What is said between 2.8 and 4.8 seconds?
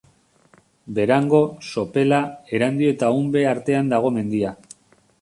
eta Unbe artean dago mendia.